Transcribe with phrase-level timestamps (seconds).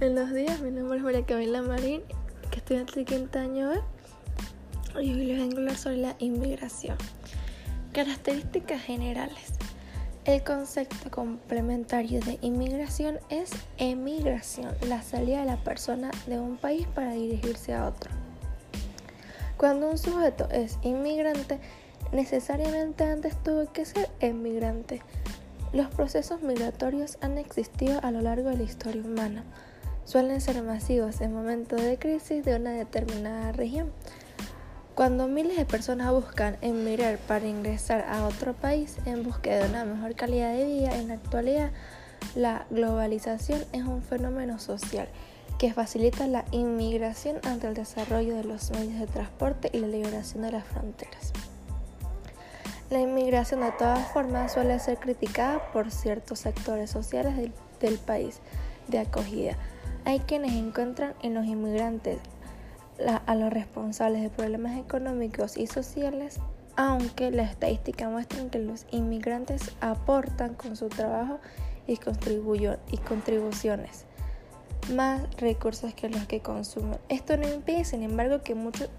[0.00, 2.00] Buenos días, mi nombre es María Camila Marín,
[2.50, 3.70] que estudiante de quinto año
[4.94, 6.96] y hoy les vengo a hablar sobre la inmigración.
[7.92, 9.52] Características generales.
[10.24, 16.86] El concepto complementario de inmigración es emigración, la salida de la persona de un país
[16.94, 18.10] para dirigirse a otro.
[19.58, 21.60] Cuando un sujeto es inmigrante,
[22.10, 25.02] necesariamente antes tuvo que ser emigrante.
[25.74, 29.44] Los procesos migratorios han existido a lo largo de la historia humana
[30.10, 33.92] suelen ser masivos en momentos de crisis de una determinada región.
[34.96, 39.84] Cuando miles de personas buscan emigrar para ingresar a otro país en búsqueda de una
[39.84, 41.70] mejor calidad de vida, en la actualidad
[42.34, 45.08] la globalización es un fenómeno social
[45.58, 50.42] que facilita la inmigración ante el desarrollo de los medios de transporte y la liberación
[50.42, 51.32] de las fronteras.
[52.90, 58.40] La inmigración de todas formas suele ser criticada por ciertos sectores sociales del, del país
[58.88, 59.56] de acogida,
[60.04, 62.18] hay quienes encuentran en los inmigrantes
[63.26, 66.38] a los responsables de problemas económicos y sociales,
[66.76, 71.40] aunque la estadística muestra que los inmigrantes aportan con su trabajo
[71.86, 74.06] y, y contribuciones
[74.94, 76.98] más recursos que los que consumen.
[77.08, 78.90] Esto no impide, sin embargo, que muchos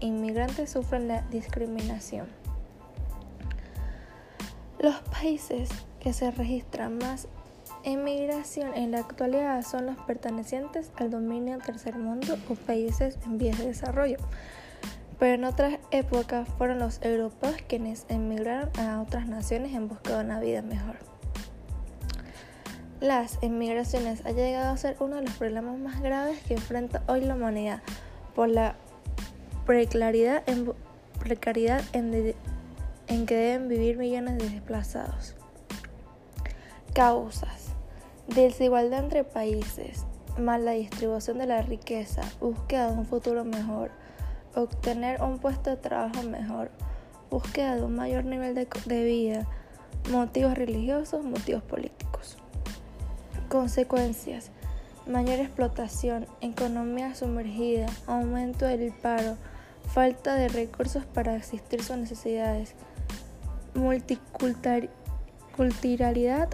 [0.00, 2.26] inmigrantes sufran la discriminación.
[4.78, 5.70] Los países
[6.00, 7.26] que se registran más
[7.84, 13.58] emigración en la actualidad son los pertenecientes al dominio tercer mundo o países en vías
[13.58, 14.18] de desarrollo.
[15.18, 20.24] Pero en otras épocas fueron los europeos quienes emigraron a otras naciones en busca de
[20.24, 20.96] una vida mejor.
[23.00, 27.20] Las emigraciones han llegado a ser uno de los problemas más graves que enfrenta hoy
[27.20, 27.82] la humanidad
[28.34, 28.76] por la
[29.66, 30.74] precariedad en
[33.26, 35.36] que deben vivir millones de desplazados.
[36.92, 37.63] Causas
[38.28, 40.06] Desigualdad entre países,
[40.38, 43.90] mala distribución de la riqueza, búsqueda de un futuro mejor,
[44.54, 46.70] obtener un puesto de trabajo mejor,
[47.30, 48.66] búsqueda de un mayor nivel de,
[49.04, 49.46] vida,
[50.10, 52.38] motivos religiosos, motivos políticos.
[53.50, 54.50] Consecuencias.
[55.06, 59.36] Mayor explotación, economía sumergida, aumento del paro,
[59.86, 62.74] falta de recursos para asistir sus necesidades,
[63.74, 66.48] multiculturalidad,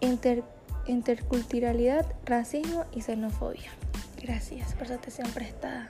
[0.00, 0.44] inter
[0.86, 3.70] interculturalidad, racismo y xenofobia.
[4.22, 5.88] Gracias por su atención prestada.